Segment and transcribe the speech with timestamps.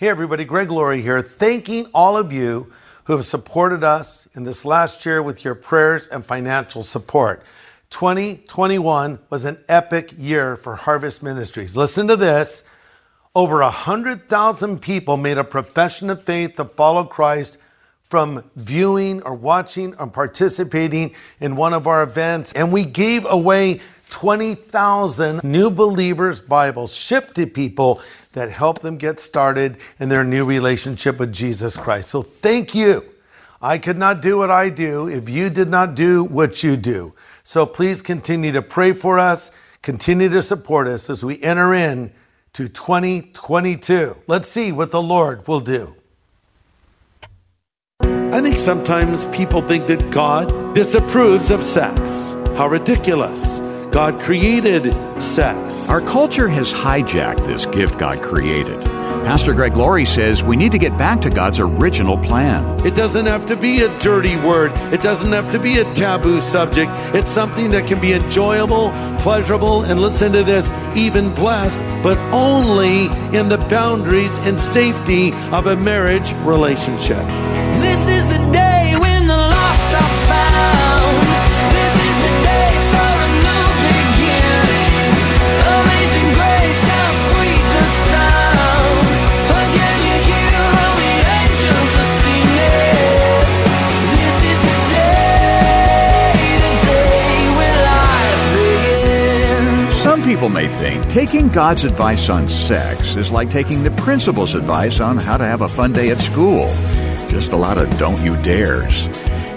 [0.00, 2.72] Hey, everybody, Greg Laurie here, thanking all of you
[3.04, 7.44] who have supported us in this last year with your prayers and financial support.
[7.90, 11.76] 2021 was an epic year for Harvest Ministries.
[11.76, 12.62] Listen to this.
[13.34, 17.58] Over 100,000 people made a profession of faith to follow Christ
[18.00, 22.54] from viewing or watching or participating in one of our events.
[22.54, 23.80] And we gave away
[24.10, 28.00] 20,000 new believers Bibles shipped to people
[28.32, 32.10] that help them get started in their new relationship with Jesus Christ.
[32.10, 33.04] So thank you.
[33.62, 37.14] I could not do what I do if you did not do what you do.
[37.42, 39.50] So please continue to pray for us,
[39.82, 42.12] continue to support us as we enter in
[42.54, 44.16] to 2022.
[44.26, 45.94] Let's see what the Lord will do.
[48.32, 52.30] I think sometimes people think that God disapproves of sex.
[52.56, 53.59] How ridiculous.
[53.90, 55.88] God created sex.
[55.88, 58.80] Our culture has hijacked this gift God created.
[59.24, 62.86] Pastor Greg Laurie says we need to get back to God's original plan.
[62.86, 64.70] It doesn't have to be a dirty word.
[64.94, 66.90] It doesn't have to be a taboo subject.
[67.14, 73.06] It's something that can be enjoyable, pleasurable, and listen to this, even blessed, but only
[73.36, 77.26] in the boundaries and safety of a marriage relationship.
[77.80, 78.09] This
[100.30, 105.16] people may think taking God's advice on sex is like taking the principal's advice on
[105.16, 106.68] how to have a fun day at school.
[107.28, 109.08] Just a lot of don't you dares.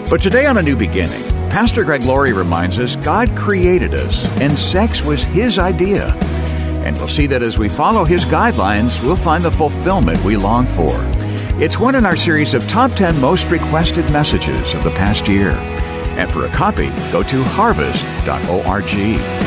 [0.09, 4.57] But today on A New Beginning, Pastor Greg Laurie reminds us God created us and
[4.57, 6.07] sex was his idea.
[6.83, 10.65] And we'll see that as we follow his guidelines, we'll find the fulfillment we long
[10.65, 10.95] for.
[11.61, 15.51] It's one in our series of top 10 most requested messages of the past year.
[16.17, 19.42] And for a copy, go to harvest.org.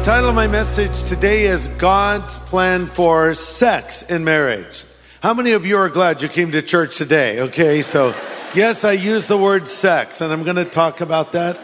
[0.00, 4.86] The title of my message today is God's Plan for Sex in Marriage.
[5.22, 7.40] How many of you are glad you came to church today?
[7.40, 8.14] Okay, so
[8.54, 11.60] yes, I use the word sex, and I'm going to talk about that.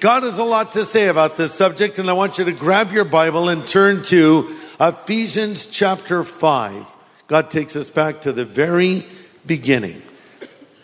[0.00, 2.92] God has a lot to say about this subject, and I want you to grab
[2.92, 6.94] your Bible and turn to Ephesians chapter 5.
[7.26, 9.06] God takes us back to the very
[9.46, 10.02] beginning.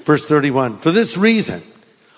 [0.04, 1.62] Verse 31 For this reason,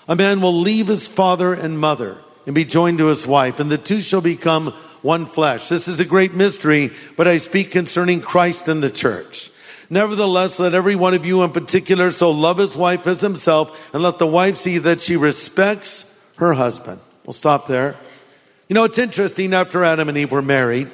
[0.07, 3.71] a man will leave his father and mother and be joined to his wife, and
[3.71, 4.69] the two shall become
[5.03, 5.69] one flesh.
[5.69, 9.51] This is a great mystery, but I speak concerning Christ and the church.
[9.91, 14.03] Nevertheless, let every one of you in particular so love his wife as himself, and
[14.03, 17.01] let the wife see that she respects her husband.
[17.25, 17.97] We'll stop there.
[18.69, 20.91] You know, it's interesting, after Adam and Eve were married,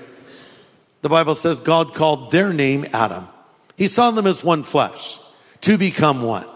[1.03, 3.29] the Bible says God called their name Adam.
[3.77, 5.19] He saw them as one flesh,
[5.63, 6.47] to become one.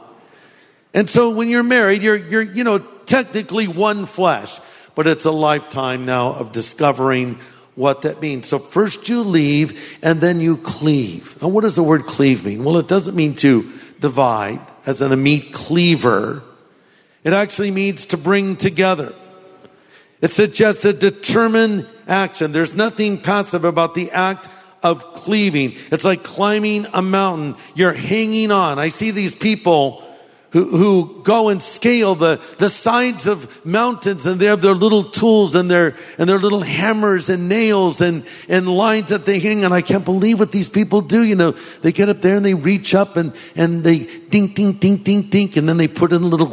[0.92, 4.60] And so when you're married, you're, you're, you know, technically one flesh,
[4.94, 7.38] but it's a lifetime now of discovering
[7.74, 8.48] what that means.
[8.48, 11.40] So first you leave and then you cleave.
[11.42, 12.64] Now what does the word cleave mean?
[12.64, 16.42] Well, it doesn't mean to divide as in a meat cleaver.
[17.24, 19.14] It actually means to bring together.
[20.20, 22.52] It suggests a determined action.
[22.52, 24.48] There's nothing passive about the act
[24.82, 25.74] of cleaving.
[25.90, 27.56] It's like climbing a mountain.
[27.74, 28.78] You're hanging on.
[28.78, 30.03] I see these people
[30.54, 35.02] who, who go and scale the, the sides of mountains and they have their little
[35.02, 39.64] tools and their, and their little hammers and nails and, and lines that they hang.
[39.64, 41.24] And I can't believe what these people do.
[41.24, 41.50] You know,
[41.82, 45.22] they get up there and they reach up and, and they ding, ding, ding, ding,
[45.22, 45.58] ding.
[45.58, 46.46] And then they put in a little,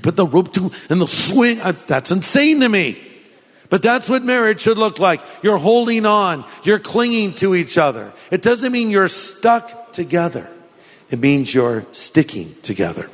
[0.00, 1.60] put the rope to, and they'll swing.
[1.60, 2.96] I, that's insane to me.
[3.68, 5.20] But that's what marriage should look like.
[5.42, 6.46] You're holding on.
[6.62, 8.14] You're clinging to each other.
[8.30, 10.48] It doesn't mean you're stuck together.
[11.12, 13.10] It means you're sticking together.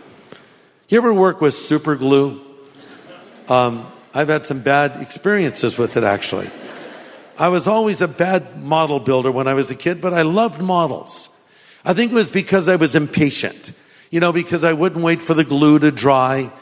[0.89, 2.41] You ever work with super glue?
[3.49, 6.49] Um, I've had some bad experiences with it actually.
[7.37, 10.61] I was always a bad model builder when I was a kid, but I loved
[10.61, 11.37] models.
[11.85, 13.73] I think it was because I was impatient,
[14.13, 16.53] you know, because I wouldn't wait for the glue to dry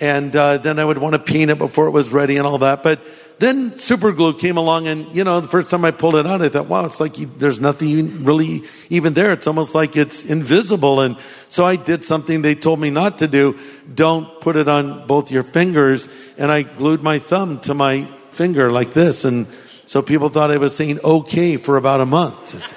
[0.00, 2.58] and uh, then I would want to paint it before it was ready and all
[2.58, 2.82] that.
[2.82, 3.00] But
[3.38, 6.40] then super glue came along and, you know, the first time I pulled it out,
[6.40, 9.32] I thought, wow, it's like you, there's nothing really even there.
[9.32, 11.00] It's almost like it's invisible.
[11.00, 11.18] And
[11.48, 13.58] so I did something they told me not to do.
[13.94, 16.08] Don't put it on both your fingers.
[16.38, 19.24] And I glued my thumb to my finger like this.
[19.26, 19.46] And
[19.84, 22.52] so people thought I was saying okay for about a month.
[22.52, 22.74] Just-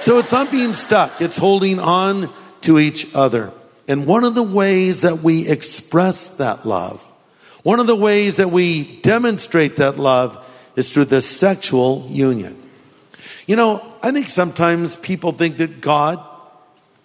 [0.00, 1.20] so it's not being stuck.
[1.20, 2.32] It's holding on
[2.62, 3.52] to each other.
[3.86, 7.09] And one of the ways that we express that love,
[7.62, 10.46] One of the ways that we demonstrate that love
[10.76, 12.60] is through the sexual union.
[13.46, 16.24] You know, I think sometimes people think that God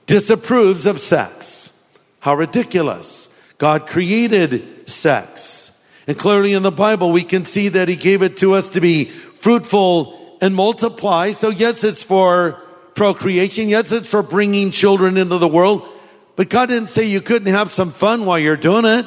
[0.06, 1.74] disapproves of sex.
[2.20, 3.36] How ridiculous.
[3.58, 5.82] God created sex.
[6.08, 8.82] And clearly in the Bible, we can see that He gave it to us to
[8.82, 11.32] be fruitful and multiply.
[11.32, 12.62] So yes, it's for
[12.94, 13.70] procreation.
[13.70, 15.88] Yes, it's for bringing children into the world.
[16.36, 19.06] But God didn't say you couldn't have some fun while you're doing it.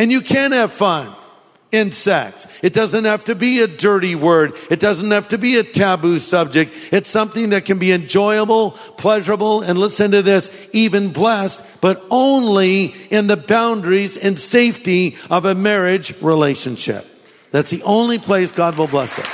[0.00, 1.14] And you can have fun
[1.72, 2.46] in sex.
[2.62, 4.54] It doesn't have to be a dirty word.
[4.70, 6.72] It doesn't have to be a taboo subject.
[6.90, 12.94] It's something that can be enjoyable, pleasurable, and listen to this, even blessed, but only
[13.10, 17.06] in the boundaries and safety of a marriage relationship.
[17.50, 19.26] That's the only place God will bless it.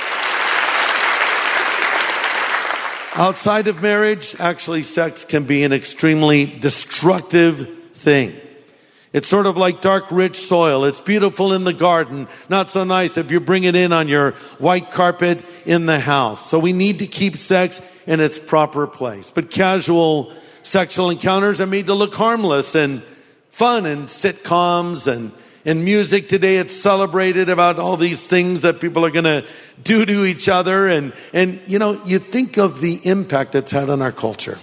[3.17, 8.35] Outside of marriage, actually, sex can be an extremely destructive thing.
[9.13, 10.83] It's sort of like dark, rich soil.
[10.83, 14.31] It's beautiful in the garden, not so nice if you bring it in on your
[14.59, 16.45] white carpet in the house.
[16.49, 19.31] So we need to keep sex in its proper place.
[19.31, 23.01] But casual sexual encounters are made to look harmless and
[23.49, 25.31] fun in sitcoms and
[25.63, 26.57] in music today.
[26.57, 29.45] It's celebrated about all these things that people are going to
[29.81, 30.89] do to each other.
[30.89, 34.59] And, and, you know, you think of the impact it's had on our culture.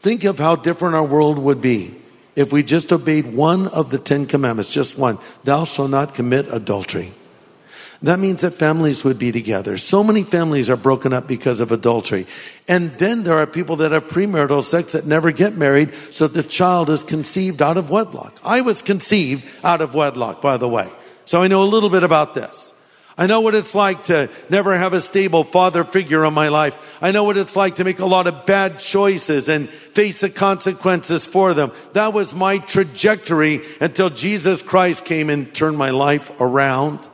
[0.00, 1.96] Think of how different our world would be
[2.36, 6.46] if we just obeyed one of the Ten Commandments, just one, thou shalt not commit
[6.52, 7.12] adultery.
[8.02, 9.76] That means that families would be together.
[9.76, 12.26] So many families are broken up because of adultery.
[12.66, 16.42] And then there are people that have premarital sex that never get married, so the
[16.42, 18.38] child is conceived out of wedlock.
[18.42, 20.88] I was conceived out of wedlock, by the way.
[21.26, 22.74] So I know a little bit about this.
[23.18, 26.98] I know what it's like to never have a stable father figure in my life.
[27.02, 30.30] I know what it's like to make a lot of bad choices and face the
[30.30, 31.72] consequences for them.
[31.92, 37.08] That was my trajectory until Jesus Christ came and turned my life around.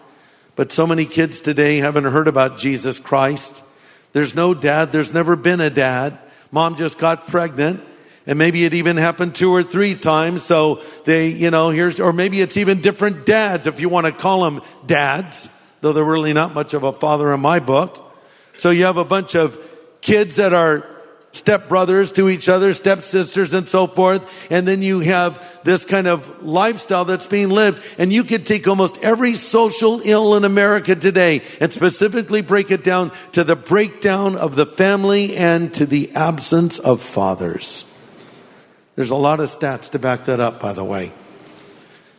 [0.54, 3.64] But so many kids today haven't heard about Jesus Christ.
[4.12, 4.92] There's no dad.
[4.92, 6.18] There's never been a dad.
[6.52, 7.80] Mom just got pregnant.
[8.28, 10.42] And maybe it even happened two or three times.
[10.42, 14.12] So they, you know, here's, or maybe it's even different dads if you want to
[14.12, 18.02] call them dads though they're really not much of a father in my book.
[18.56, 19.58] So you have a bunch of
[20.00, 20.86] kids that are
[21.32, 24.26] stepbrothers to each other, stepsisters and so forth.
[24.50, 27.82] And then you have this kind of lifestyle that's being lived.
[27.98, 32.82] And you could take almost every social ill in America today and specifically break it
[32.82, 37.92] down to the breakdown of the family and to the absence of fathers.
[38.94, 41.12] There's a lot of stats to back that up, by the way.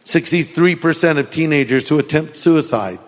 [0.05, 2.99] 63% of teenagers who attempt suicide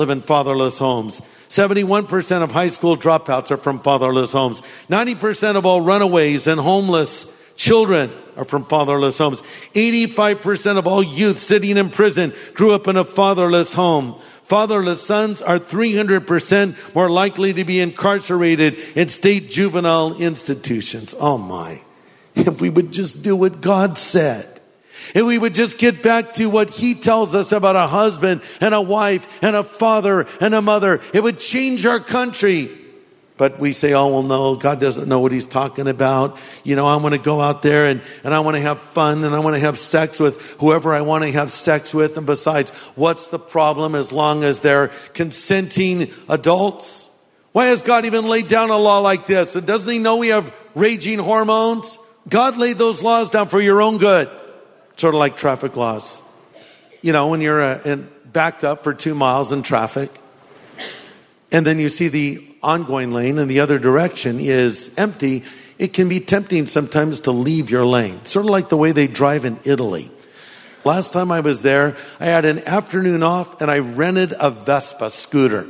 [0.00, 1.20] live in fatherless homes.
[1.48, 4.62] 71% of high school dropouts are from fatherless homes.
[4.88, 9.42] 90% of all runaways and homeless children are from fatherless homes.
[9.74, 14.20] 85% of all youth sitting in prison grew up in a fatherless home.
[14.42, 21.14] Fatherless sons are 300% more likely to be incarcerated in state juvenile institutions.
[21.20, 21.82] Oh my.
[22.34, 24.59] If we would just do what God said.
[25.14, 28.74] If we would just get back to what he tells us about a husband and
[28.74, 32.70] a wife and a father and a mother, it would change our country.
[33.40, 36.36] But we say, oh, well, no, God doesn't know what he's talking about.
[36.62, 39.24] You know, I want to go out there and, and I want to have fun
[39.24, 42.18] and I want to have sex with whoever I want to have sex with.
[42.18, 47.08] And besides, what's the problem as long as they're consenting adults?
[47.52, 49.56] Why has God even laid down a law like this?
[49.56, 51.98] And doesn't he know we have raging hormones?
[52.28, 54.28] God laid those laws down for your own good
[55.00, 56.22] sort of like traffic laws.
[57.00, 60.10] You know, when you're uh, in, backed up for two miles in traffic,
[61.50, 65.42] and then you see the ongoing lane in the other direction is empty,
[65.78, 68.22] it can be tempting sometimes to leave your lane.
[68.26, 70.10] Sort of like the way they drive in Italy.
[70.84, 75.08] Last time I was there, I had an afternoon off and I rented a Vespa
[75.08, 75.66] scooter.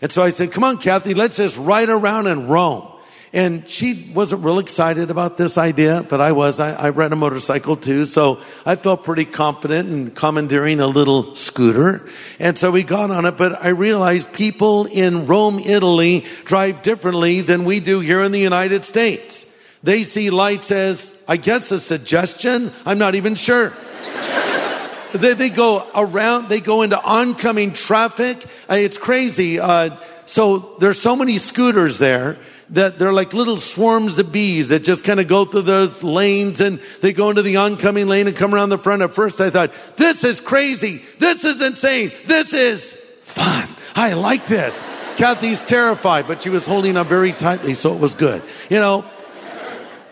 [0.00, 2.88] And so I said, come on, Kathy, let's just ride around in Rome.
[3.32, 6.60] And she wasn't real excited about this idea, but I was.
[6.60, 11.34] I, I rent a motorcycle too, so I felt pretty confident in commandeering a little
[11.34, 12.08] scooter.
[12.38, 17.42] And so we got on it, but I realized people in Rome, Italy drive differently
[17.42, 19.44] than we do here in the United States.
[19.82, 22.72] They see lights as, I guess, a suggestion.
[22.86, 23.70] I'm not even sure.
[25.12, 28.44] they, they go around, they go into oncoming traffic.
[28.70, 29.60] Uh, it's crazy.
[29.60, 32.38] Uh, so there's so many scooters there
[32.70, 36.60] that they're like little swarms of bees that just kind of go through those lanes
[36.60, 39.02] and they go into the oncoming lane and come around the front.
[39.02, 41.02] At first I thought, this is crazy.
[41.18, 42.12] This is insane.
[42.26, 43.68] This is fun.
[43.94, 44.82] I like this.
[45.16, 48.42] Kathy's terrified, but she was holding on very tightly, so it was good.
[48.70, 49.04] You know,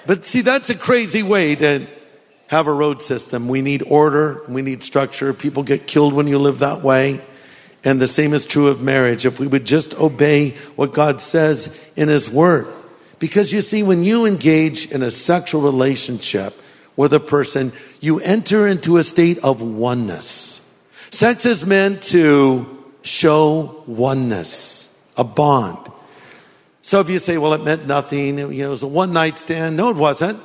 [0.06, 1.86] but see, that's a crazy way to
[2.48, 3.48] have a road system.
[3.48, 5.32] We need order, we need structure.
[5.32, 7.20] People get killed when you live that way.
[7.87, 9.25] And the same is true of marriage.
[9.25, 12.66] If we would just obey what God says in His Word.
[13.21, 16.52] Because you see, when you engage in a sexual relationship
[16.97, 20.69] with a person, you enter into a state of oneness.
[21.12, 25.78] Sex is meant to show oneness, a bond.
[26.83, 29.38] So if you say, well, it meant nothing, you know, it was a one night
[29.38, 29.76] stand.
[29.76, 30.43] No, it wasn't.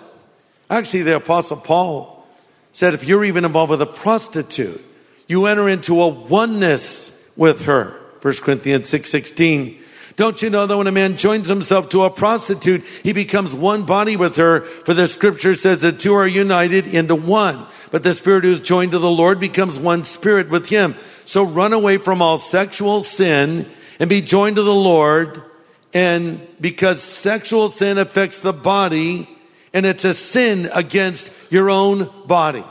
[0.70, 2.24] Actually, the apostle Paul
[2.72, 4.80] said, if you're even involved with a prostitute,
[5.28, 8.00] you enter into a oneness with her.
[8.22, 9.78] 1 Corinthians 6, 16.
[10.16, 13.86] Don't you know that when a man joins himself to a prostitute, he becomes one
[13.86, 14.62] body with her?
[14.62, 17.66] For the scripture says that two are united into one.
[17.92, 20.96] But the spirit who is joined to the Lord becomes one spirit with him.
[21.26, 23.68] So run away from all sexual sin
[24.00, 25.42] and be joined to the Lord.
[25.94, 29.28] And because sexual sin affects the body
[29.74, 32.64] and it's a sin against your own body.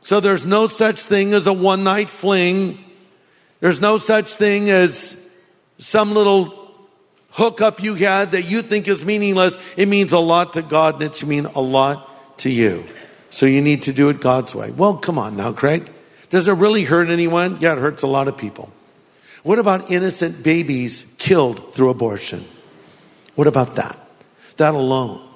[0.00, 2.84] So there's no such thing as a one night fling.
[3.60, 5.24] There's no such thing as
[5.78, 6.70] some little
[7.30, 9.58] hookup you had that you think is meaningless.
[9.76, 12.84] It means a lot to God and it should mean a lot to you.
[13.30, 14.70] So you need to do it God's way.
[14.70, 15.90] Well, come on now, Greg.
[16.30, 17.58] Does it really hurt anyone?
[17.60, 18.72] Yeah, it hurts a lot of people.
[19.42, 22.44] What about innocent babies killed through abortion?
[23.34, 23.98] What about that?
[24.56, 25.26] That alone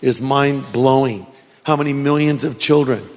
[0.00, 1.26] is mind blowing.
[1.64, 3.08] How many millions of children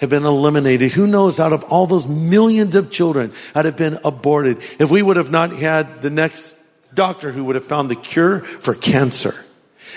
[0.00, 0.92] have been eliminated?
[0.92, 5.02] Who knows out of all those millions of children that have been aborted, if we
[5.02, 6.56] would have not had the next
[6.94, 9.34] doctor who would have found the cure for cancer,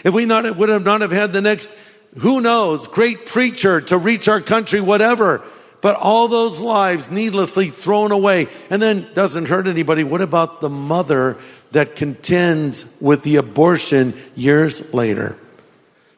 [0.04, 1.72] if we not, would have not have had the next,
[2.20, 5.44] who knows, great preacher to reach our country, whatever,
[5.82, 10.04] but all those lives needlessly thrown away and then doesn't hurt anybody.
[10.04, 11.38] What about the mother
[11.72, 15.38] that contends with the abortion years later?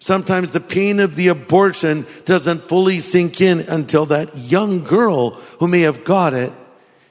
[0.02, 5.30] Sometimes the pain of the abortion doesn't fully sink in until that young girl
[5.60, 6.52] who may have got it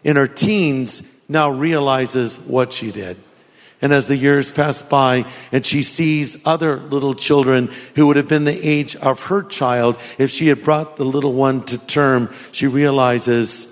[0.03, 3.17] in her teens now realizes what she did.
[3.81, 8.27] And as the years pass by and she sees other little children who would have
[8.27, 12.35] been the age of her child, if she had brought the little one to term,
[12.51, 13.69] she realizes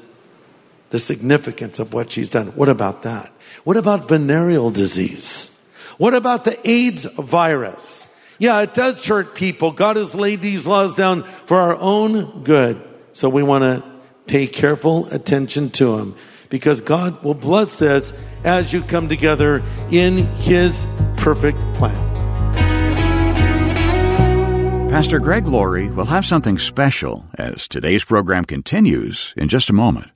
[0.91, 2.47] the significance of what she's done.
[2.49, 3.33] What about that?
[3.65, 5.61] What about venereal disease?
[5.97, 8.08] What about the AIDS virus?
[8.39, 9.73] Yeah, it does hurt people.
[9.73, 12.81] God has laid these laws down for our own good.
[13.13, 13.83] So we want to
[14.27, 16.15] pay careful attention to them
[16.49, 18.13] because God will bless this
[18.45, 22.09] as you come together in His perfect plan.
[24.89, 30.11] Pastor Greg Laurie will have something special as today's program continues in just a moment.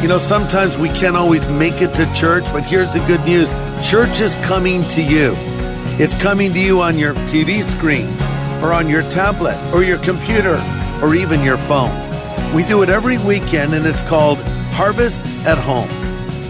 [0.00, 3.52] You know, sometimes we can't always make it to church, but here's the good news
[3.86, 5.34] church is coming to you.
[6.00, 8.08] It's coming to you on your TV screen,
[8.62, 10.60] or on your tablet, or your computer,
[11.02, 11.92] or even your phone.
[12.54, 14.38] We do it every weekend, and it's called
[14.72, 15.88] Harvest at Home.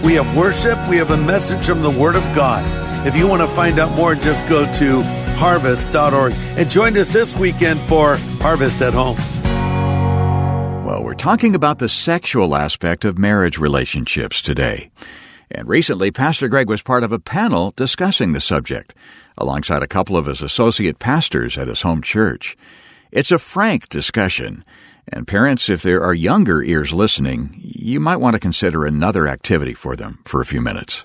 [0.03, 2.65] We have worship, we have a message from the Word of God.
[3.07, 5.03] If you want to find out more, just go to
[5.37, 9.17] harvest.org and join us this weekend for Harvest at Home.
[10.85, 14.91] Well, we're talking about the sexual aspect of marriage relationships today.
[15.51, 18.95] And recently, Pastor Greg was part of a panel discussing the subject,
[19.39, 22.57] alongside a couple of his associate pastors at his home church.
[23.11, 24.65] It's a frank discussion,
[25.09, 29.75] and parents, if there are younger ears listening, you might want to consider another activity
[29.75, 31.05] for them for a few minutes.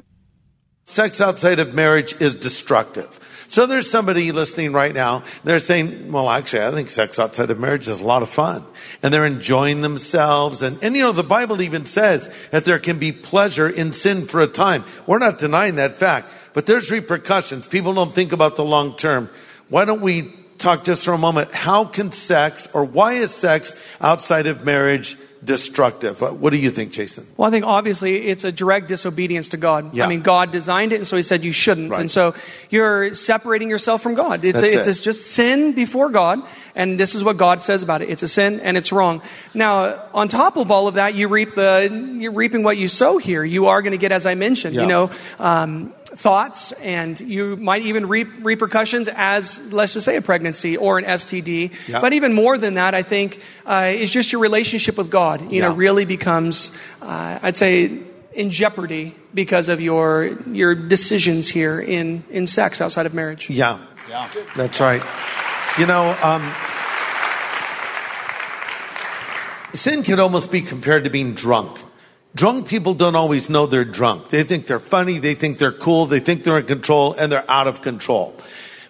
[0.85, 3.19] Sex outside of marriage is destructive.
[3.49, 5.23] So there's somebody listening right now.
[5.43, 8.63] They're saying, well, actually, I think sex outside of marriage is a lot of fun.
[9.01, 10.61] And they're enjoying themselves.
[10.61, 14.25] And, and you know, the Bible even says that there can be pleasure in sin
[14.25, 14.83] for a time.
[15.05, 17.67] We're not denying that fact, but there's repercussions.
[17.67, 19.29] People don't think about the long term.
[19.69, 21.53] Why don't we talk just for a moment?
[21.53, 26.21] How can sex or why is sex outside of marriage destructive.
[26.21, 27.25] What do you think, Jason?
[27.37, 29.93] Well, I think obviously it's a direct disobedience to God.
[29.93, 30.05] Yeah.
[30.05, 31.91] I mean, God designed it, and so He said you shouldn't.
[31.91, 32.01] Right.
[32.01, 32.35] And so
[32.69, 34.43] you're separating yourself from God.
[34.43, 35.03] It's, That's a, it's it.
[35.03, 36.39] just sin before God,
[36.75, 38.09] and this is what God says about it.
[38.09, 39.21] It's a sin, and it's wrong.
[39.53, 43.17] Now, on top of all of that, you reap the you're reaping what you sow
[43.17, 43.43] here.
[43.43, 44.81] You are going to get, as I mentioned, Yeah.
[44.81, 45.11] you know.
[45.39, 50.97] Um, thoughts and you might even reap repercussions as let's just say a pregnancy or
[50.97, 51.99] an std Yeah.
[52.01, 55.61] but even more than that i think uh, is just your relationship with god you
[55.61, 56.71] know really becomes
[57.01, 57.91] uh, i'd say
[58.33, 63.77] in jeopardy because of your your decisions here in in sex outside of marriage Yeah,
[64.09, 64.27] Yeah.
[64.55, 65.03] That's right.
[65.77, 66.41] You know, um,
[69.73, 71.77] sin can almost be compared to being drunk.
[72.37, 74.29] Drunk people don't always know they're drunk.
[74.29, 77.49] They think they're funny, they think they're cool, they think they're in control, and they're
[77.49, 78.35] out of control.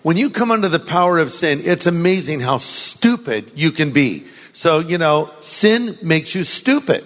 [0.04, 4.26] When you come under the power of sin, it's amazing how stupid you can be.
[4.52, 7.06] So, you know, sin makes you stupid.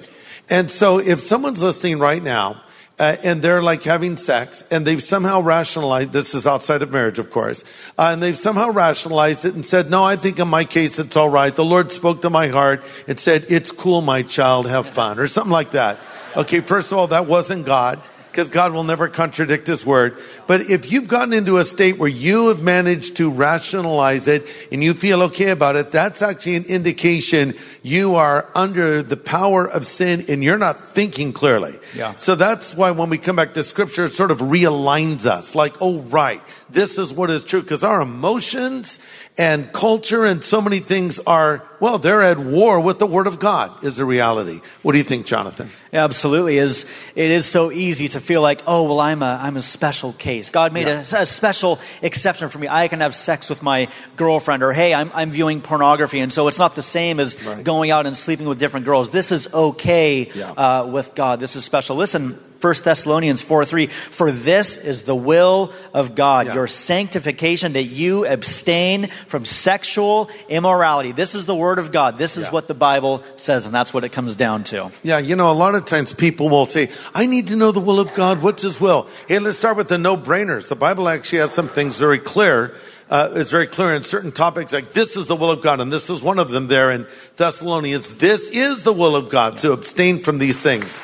[0.50, 2.60] And so if someone's listening right now,
[2.98, 7.17] uh, and they're like having sex and they've somehow rationalized this is outside of marriage
[7.17, 7.63] of course
[7.98, 11.17] uh, and they've somehow rationalized it and said no i think in my case it's
[11.17, 14.86] all right the lord spoke to my heart and said it's cool my child have
[14.86, 15.98] fun or something like that
[16.36, 20.18] okay first of all that wasn't god because God will never contradict His word.
[20.48, 24.82] But if you've gotten into a state where you have managed to rationalize it and
[24.82, 29.88] you feel okay about it, that's actually an indication you are under the power of
[29.88, 31.80] sin and you're not thinking clearly.
[31.96, 32.14] Yeah.
[32.16, 35.74] So that's why when we come back to scripture, it sort of realigns us like,
[35.82, 39.00] oh, right, this is what is true because our emotions
[39.38, 43.40] and culture and so many things are, well, they're at war with the word of
[43.40, 44.60] God is the reality.
[44.84, 45.70] What do you think, Jonathan?
[45.92, 46.58] Yeah, absolutely.
[46.58, 46.86] Is
[47.16, 50.50] it is so easy to feel like, oh well, I'm a I'm a special case.
[50.50, 51.04] God made Yeah.
[51.14, 52.68] a, a special exception for me.
[52.70, 56.48] I can have sex with my girlfriend, or hey, I'm I'm viewing pornography, and so
[56.48, 57.62] it's not the same as Right.
[57.72, 59.10] Going out and sleeping with different girls.
[59.12, 60.51] This is okay Yeah.
[60.51, 61.40] uh, with God.
[61.40, 61.96] This is special.
[61.96, 62.38] Listen.
[62.62, 66.54] 1 Thessalonians 4 3, for this is the will of God, Yeah.
[66.54, 71.12] your sanctification, that you abstain from sexual immorality.
[71.12, 72.20] This is the word of God.
[72.20, 72.51] This is Yeah.
[72.51, 74.92] what the Bible says, and that's what it comes down to.
[75.01, 77.80] Yeah, you know, a lot of times people will say, I need to know the
[77.80, 78.44] will of God.
[78.44, 79.08] What's His will?
[79.28, 80.68] Hey, let's start with the no brainers.
[80.68, 82.74] The Bible actually has some things very clear.
[83.12, 85.91] Uh, it's very clear in certain topics, like this is the will of God, and
[85.91, 88.18] this is one of them there in Thessalonians.
[88.20, 90.98] This is the will of God, to abstain from these things.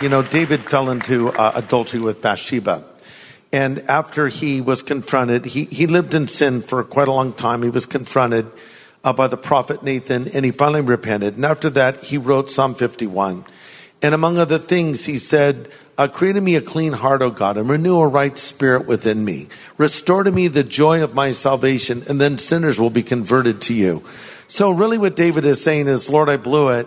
[0.00, 2.82] You know, David fell into uh, adultery with Bathsheba.
[3.52, 7.62] And after he was confronted, he, he lived in sin for quite a long time.
[7.62, 8.46] He was confronted
[9.04, 11.36] uh, by the prophet Nathan and he finally repented.
[11.36, 13.44] And after that, he wrote Psalm 51.
[14.02, 17.56] And among other things, he said, uh, create in me a clean heart, O God,
[17.56, 19.48] and renew a right spirit within me.
[19.78, 23.74] Restore to me the joy of my salvation, and then sinners will be converted to
[23.74, 24.04] you.
[24.48, 26.86] So really what David is saying is, Lord, I blew it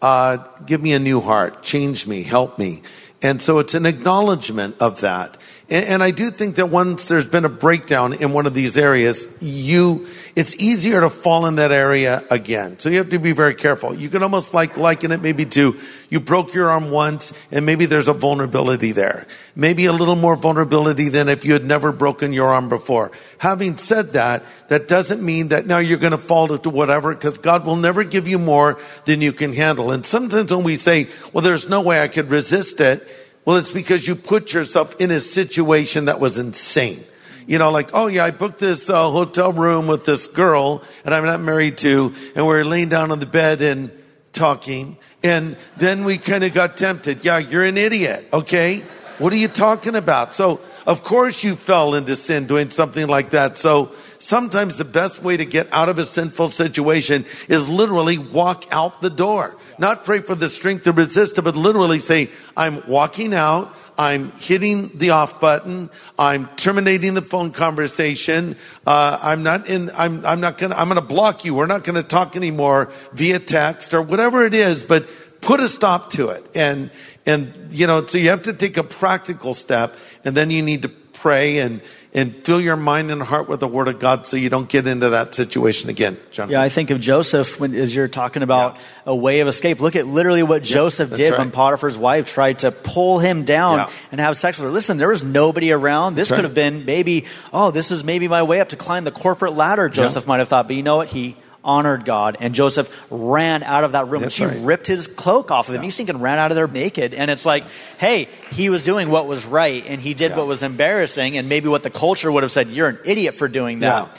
[0.00, 2.82] uh, give me a new heart, change me, help me.
[3.20, 5.36] And so it's an acknowledgement of that.
[5.70, 8.78] And, and I do think that once there's been a breakdown in one of these
[8.78, 12.78] areas, you, it's easier to fall in that area again.
[12.78, 13.94] So you have to be very careful.
[13.94, 15.76] You can almost like liken it maybe to
[16.10, 19.26] you broke your arm once and maybe there's a vulnerability there.
[19.54, 23.12] Maybe a little more vulnerability than if you had never broken your arm before.
[23.36, 27.36] Having said that, that doesn't mean that now you're going to fall into whatever because
[27.36, 29.90] God will never give you more than you can handle.
[29.90, 33.06] And sometimes when we say, well, there's no way I could resist it.
[33.48, 37.02] Well, it's because you put yourself in a situation that was insane.
[37.46, 41.14] You know, like, oh yeah, I booked this uh, hotel room with this girl and
[41.14, 43.90] I'm not married to, and we're laying down on the bed and
[44.34, 44.98] talking.
[45.22, 47.24] And then we kind of got tempted.
[47.24, 48.28] Yeah, you're an idiot.
[48.34, 48.80] Okay.
[49.16, 50.34] What are you talking about?
[50.34, 53.56] So of course you fell into sin doing something like that.
[53.56, 58.64] So sometimes the best way to get out of a sinful situation is literally walk
[58.70, 59.56] out the door.
[59.78, 63.74] Not pray for the strength to resist it, but literally say, I'm walking out.
[63.96, 65.90] I'm hitting the off button.
[66.16, 68.56] I'm terminating the phone conversation.
[68.86, 71.54] Uh, I'm not in, I'm, I'm not gonna, I'm gonna block you.
[71.54, 75.08] We're not gonna talk anymore via text or whatever it is, but
[75.40, 76.44] put a stop to it.
[76.54, 76.92] And,
[77.26, 80.82] and, you know, so you have to take a practical step and then you need
[80.82, 81.80] to pray and,
[82.14, 84.86] and fill your mind and heart with the word of God so you don't get
[84.86, 86.16] into that situation again.
[86.30, 86.48] John.
[86.50, 89.80] Yeah, I think of Joseph when, as you're talking about a way of escape.
[89.80, 91.38] Look at literally what Joseph did right.
[91.38, 93.90] when Potiphar's wife tried to pull him down Yeah.
[94.10, 94.72] and have sex with her.
[94.72, 96.14] Listen, there was nobody around.
[96.14, 96.44] This That's could right.
[96.44, 99.88] have been maybe, oh, this is maybe my way up to climb the corporate ladder,
[99.88, 100.66] Joseph might have thought.
[100.66, 101.08] But you know what?
[101.08, 101.36] He
[101.68, 102.38] honored God.
[102.40, 104.22] And Joseph ran out of that room.
[104.22, 104.58] That's she right.
[104.62, 105.82] ripped his cloak off of him.
[105.82, 107.12] He's thinking ran out of there naked.
[107.14, 107.64] And it's like,
[107.98, 110.38] hey, he was doing what was right and he did Yeah.
[110.38, 113.46] what was embarrassing and maybe what the culture would have said, you're an idiot for
[113.46, 114.06] doing that.
[114.08, 114.14] Yeah.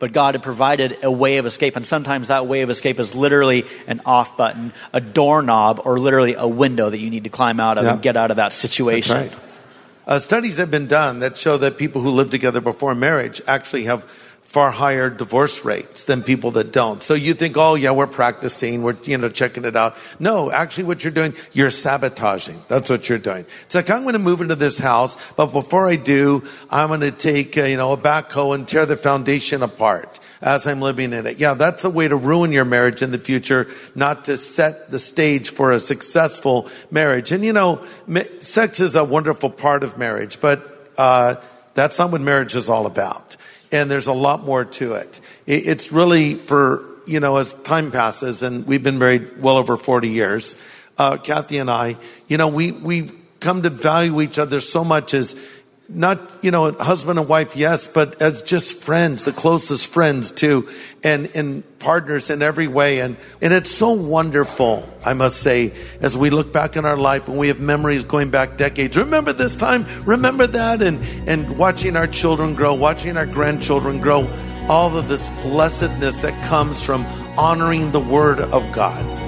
[0.00, 3.14] But God had provided a way of escape, and sometimes that way of escape is
[3.14, 7.60] literally an off button, a doorknob, or literally a window that you need to climb
[7.60, 7.92] out of Yeah.
[7.92, 9.30] and get out of that situation.
[10.06, 13.84] Uh, studies have been done that show that people who live together before marriage actually
[13.84, 14.04] have
[14.54, 17.02] far higher divorce rates than people that don't.
[17.02, 19.96] So you think, oh yeah, we're practicing, we're you know checking it out.
[20.20, 22.60] No, actually, what you're doing, you're sabotaging.
[22.68, 23.46] That's what you're doing.
[23.64, 27.00] It's like I'm going to move into this house, but before I do, I'm going
[27.00, 31.12] to take uh, you know a backhoe and tear the foundation apart as I'm living
[31.12, 31.38] in it.
[31.38, 35.00] Yeah, that's a way to ruin your marriage in the future, not to set the
[35.00, 37.32] stage for a successful marriage.
[37.32, 37.84] And you know,
[38.40, 40.62] sex is a wonderful part of marriage, but
[40.96, 41.34] uh,
[41.74, 43.36] that's not what marriage is all about.
[43.74, 45.20] And there's a lot more to it.
[45.46, 45.66] it.
[45.66, 50.08] It's really for, you know, as time passes, and we've been married well over 40
[50.08, 50.56] years,
[50.96, 51.96] uh, Kathy and I,
[52.28, 53.10] you know, we, we
[53.40, 55.34] come to value each other so much as
[55.88, 60.68] not, you know, husband and wife, yes, but as just friends, the closest friends too,
[61.02, 63.00] and, and partners in every way.
[63.00, 67.28] And, and it's so wonderful, I must say, as we look back in our life
[67.28, 68.96] and we have memories going back decades.
[68.96, 74.28] Remember this time, remember that, and, and watching our children grow, watching our grandchildren grow,
[74.68, 77.04] all of this blessedness that comes from
[77.36, 79.23] honoring the Word of God.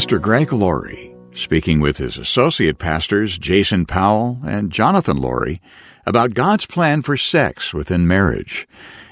[0.00, 5.60] Pastor Greg Laurie speaking with his associate pastors Jason Powell and Jonathan Laurie
[6.06, 8.66] about God's plan for sex within marriage.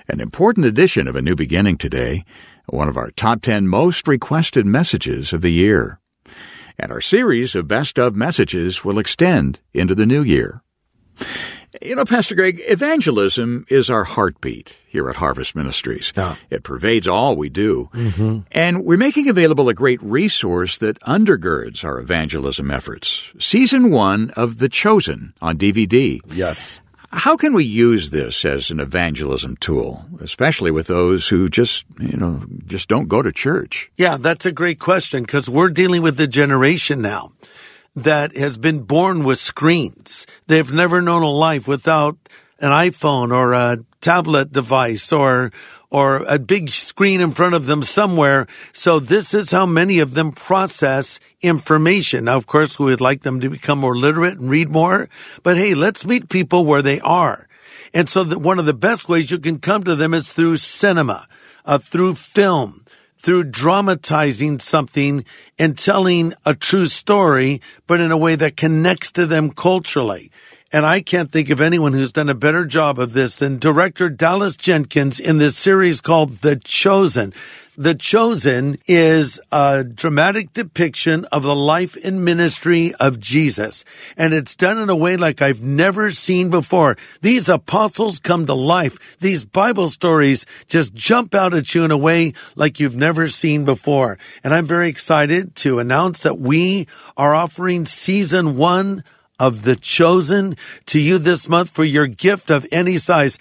[0.08, 2.24] An important edition of A New Beginning today,
[2.70, 6.00] one of our top 10 most requested messages of the year.
[6.78, 10.62] And our series of best of messages will extend into the new year.
[11.82, 16.12] You know, Pastor Greg, evangelism is our heartbeat here at Harvest Ministries.
[16.16, 16.36] Yeah.
[16.50, 17.90] It pervades all we do.
[17.92, 18.40] Mm-hmm.
[18.52, 23.32] And we're making available a great resource that undergirds our evangelism efforts.
[23.38, 26.20] Season one of The Chosen on DVD.
[26.28, 26.80] Yes.
[27.10, 32.16] How can we use this as an evangelism tool, especially with those who just, you
[32.16, 33.90] know, just don't go to church?
[33.96, 37.32] Yeah, that's a great question because we're dealing with the generation now
[38.02, 40.26] that has been born with screens.
[40.46, 42.16] They've never known a life without
[42.58, 45.50] an iPhone or a tablet device or
[45.90, 48.46] or a big screen in front of them somewhere.
[48.72, 52.26] So this is how many of them process information.
[52.26, 55.08] Now, of course, we would like them to become more literate and read more,
[55.42, 57.48] but hey, let's meet people where they are.
[57.94, 60.58] And so that one of the best ways you can come to them is through
[60.58, 61.26] cinema,
[61.64, 62.84] uh, through film,
[63.18, 65.24] through dramatizing something
[65.58, 70.30] and telling a true story, but in a way that connects to them culturally.
[70.70, 74.10] And I can't think of anyone who's done a better job of this than director
[74.10, 77.32] Dallas Jenkins in this series called The Chosen.
[77.78, 83.84] The Chosen is a dramatic depiction of the life and ministry of Jesus.
[84.16, 86.96] And it's done in a way like I've never seen before.
[87.20, 89.16] These apostles come to life.
[89.20, 93.64] These Bible stories just jump out at you in a way like you've never seen
[93.64, 94.18] before.
[94.42, 99.04] And I'm very excited to announce that we are offering season one
[99.38, 103.38] of The Chosen to you this month for your gift of any size.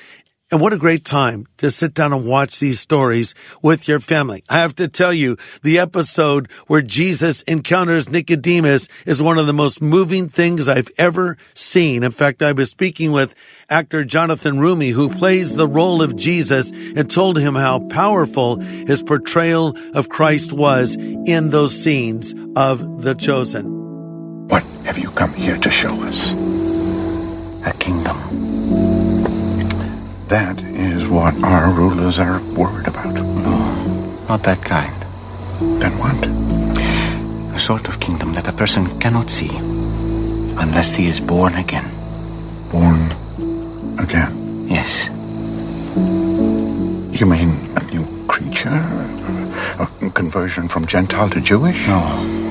[0.49, 4.45] And what a great time to sit down and watch these stories with your family.
[4.47, 9.53] I have to tell you, the episode where Jesus encounters Nicodemus is one of the
[9.53, 12.01] most moving things I've ever seen.
[12.01, 13.36] In fact, I was speaking with
[13.69, 19.03] actor Jonathan Roumie, who plays the role of Jesus, and told him how powerful his
[19.03, 24.47] portrayal of Christ was in those scenes of The Chosen.
[24.47, 26.76] What have you come here to show us?
[30.27, 33.13] That is what our rulers are worried about.
[33.13, 33.57] No,
[34.27, 34.93] not that kind.
[35.81, 36.19] Then what?
[37.55, 39.49] A sort of kingdom that a person cannot see
[40.59, 41.89] unless he is born again.
[42.71, 42.99] Born
[43.99, 44.67] again.
[44.67, 45.07] Yes.
[45.95, 48.83] You mean a new creature?
[49.79, 51.87] A conversion from Gentile to Jewish?
[51.87, 52.01] No,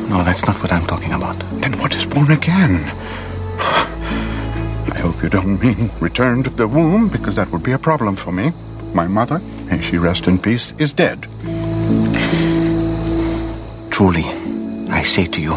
[0.08, 1.38] no, that's not what I'm talking about.
[1.60, 2.90] Then what is born again?
[5.16, 8.32] Hope you don't mean return to the womb, because that would be a problem for
[8.32, 8.52] me.
[8.92, 11.22] My mother, may she rest in peace, is dead.
[13.90, 14.26] Truly,
[14.90, 15.56] I say to you,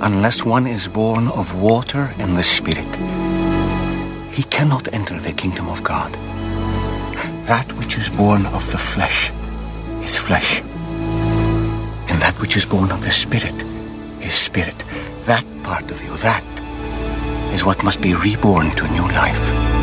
[0.00, 2.88] unless one is born of water and the Spirit,
[4.32, 6.10] he cannot enter the kingdom of God.
[7.44, 9.30] That which is born of the flesh
[10.02, 10.62] is flesh,
[12.08, 13.62] and that which is born of the Spirit
[14.22, 14.82] is spirit.
[15.26, 16.55] That part of you, that
[17.52, 19.76] is what must be reborn to new life.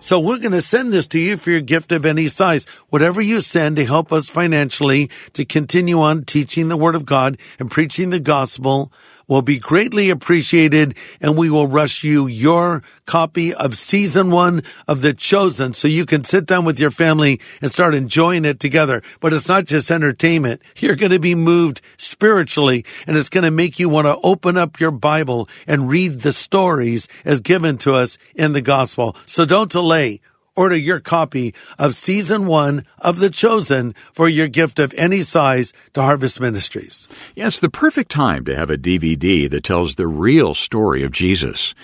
[0.00, 2.64] So we're going to send this to you for your gift of any size.
[2.90, 7.38] Whatever you send to help us financially to continue on teaching the word of God
[7.58, 8.92] and preaching the gospel
[9.28, 15.00] will be greatly appreciated and we will rush you your copy of season one of
[15.02, 19.02] The Chosen so you can sit down with your family and start enjoying it together.
[19.20, 20.62] But it's not just entertainment.
[20.78, 24.56] You're going to be moved spiritually and it's going to make you want to open
[24.56, 29.16] up your Bible and read the stories as given to us in the gospel.
[29.26, 30.20] So don't delay.
[30.56, 35.74] Order your copy of season one of The Chosen for your gift of any size
[35.92, 37.06] to Harvest Ministries.
[37.34, 41.12] Yeah, it's the perfect time to have a DVD that tells the real story of
[41.12, 41.74] Jesus.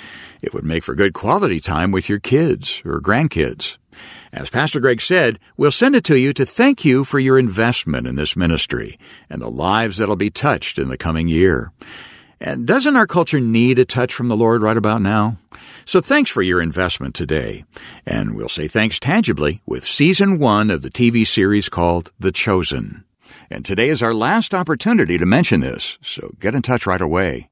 [0.40, 3.76] It would make for good quality time with your kids or grandkids.
[4.32, 8.06] As Pastor Greg said, we'll send it to you to thank you for your investment
[8.06, 11.72] in this ministry and the lives that'll be touched in the coming year.
[12.44, 15.37] And doesn't our culture need a touch from the Lord right about now?
[15.85, 17.64] So thanks for your investment today.
[18.05, 23.05] And we'll say thanks tangibly with season one of the TV series called The Chosen.
[23.48, 27.48] And today is our last opportunity to mention this, so get in touch right away.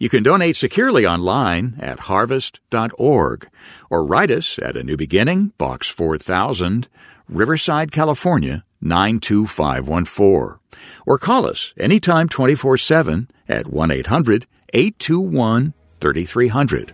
[0.00, 3.48] You can donate securely online at harvest.org
[3.90, 6.88] or write us at A New Beginning, Box 4000,
[7.28, 10.58] Riverside, California 92514.
[11.06, 16.92] Or call us anytime 24 7 at 1 800 821 3300.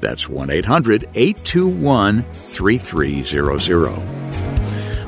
[0.00, 4.20] That's 1 800 821 3300.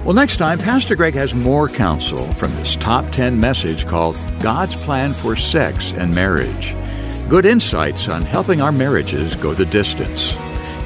[0.05, 4.75] Well, next time, Pastor Greg has more counsel from this top 10 message called God's
[4.75, 6.75] Plan for Sex and Marriage.
[7.29, 10.35] Good insights on helping our marriages go the distance.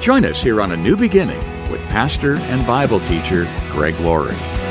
[0.02, 4.65] Join us here on A New Beginning with pastor and Bible teacher Greg Laurie.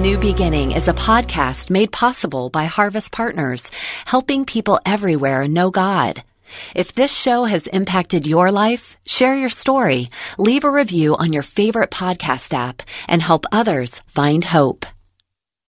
[0.00, 3.70] New Beginning is a podcast made possible by Harvest Partners,
[4.06, 6.24] helping people everywhere know God.
[6.74, 10.08] If this show has impacted your life, share your story,
[10.38, 14.86] leave a review on your favorite podcast app, and help others find hope.